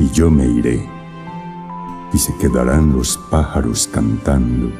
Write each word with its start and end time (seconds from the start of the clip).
y 0.00 0.10
yo 0.12 0.30
me 0.30 0.46
iré, 0.46 0.88
y 2.10 2.16
se 2.16 2.34
quedarán 2.38 2.94
los 2.94 3.18
pájaros 3.30 3.86
cantando, 3.92 4.72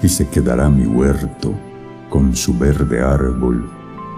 y 0.00 0.08
se 0.08 0.28
quedará 0.28 0.70
mi 0.70 0.86
huerto 0.86 1.52
con 2.08 2.36
su 2.36 2.56
verde 2.56 3.02
árbol 3.02 3.68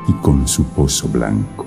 y 0.07 0.13
con 0.21 0.47
su 0.47 0.65
pozo 0.65 1.09
blanco. 1.09 1.65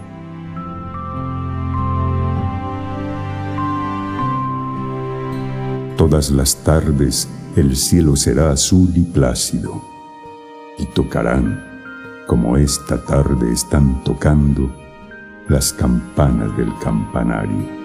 Todas 5.97 6.29
las 6.29 6.57
tardes 6.57 7.27
el 7.55 7.75
cielo 7.75 8.15
será 8.15 8.51
azul 8.51 8.91
y 8.93 9.01
plácido, 9.01 9.81
y 10.77 10.85
tocarán, 10.85 11.59
como 12.27 12.55
esta 12.55 13.03
tarde 13.03 13.51
están 13.51 14.03
tocando, 14.03 14.71
las 15.47 15.73
campanas 15.73 16.55
del 16.55 16.71
campanario. 16.83 17.76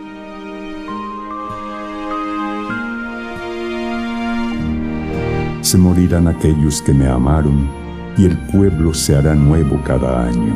Se 5.73 5.79
morirán 5.79 6.29
aquellos 6.29 6.83
que 6.83 6.93
me 6.93 7.09
amaron 7.09 7.67
y 8.19 8.27
el 8.27 8.37
pueblo 8.37 8.93
se 8.93 9.17
hará 9.17 9.35
nuevo 9.35 9.81
cada 9.83 10.27
año. 10.27 10.55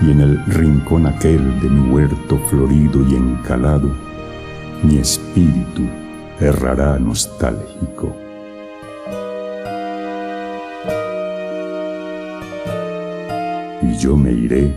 Y 0.00 0.12
en 0.12 0.20
el 0.20 0.44
rincón 0.44 1.06
aquel 1.06 1.58
de 1.58 1.68
mi 1.68 1.90
huerto 1.90 2.38
florido 2.48 3.04
y 3.08 3.16
encalado, 3.16 3.90
mi 4.84 4.98
espíritu 4.98 5.82
errará 6.38 7.00
nostálgico. 7.00 8.14
Y 13.82 13.98
yo 13.98 14.16
me 14.16 14.30
iré 14.30 14.72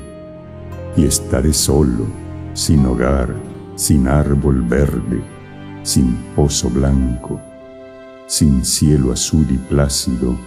y 0.98 1.06
estaré 1.06 1.54
solo, 1.54 2.08
sin 2.56 2.84
hogar, 2.88 3.30
sin 3.76 4.08
árbol 4.08 4.64
verde, 4.64 5.22
sin 5.84 6.16
pozo 6.36 6.68
blanco, 6.72 7.40
sin 8.28 8.66
cielo 8.66 9.12
azul 9.12 9.46
y 9.50 9.58
plácido, 9.58 10.38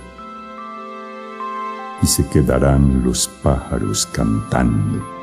y 2.03 2.07
se 2.07 2.27
quedarán 2.29 3.03
los 3.05 3.29
pájaros 3.43 4.07
cantando 4.07 5.16